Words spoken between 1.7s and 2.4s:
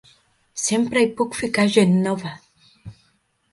gent nova.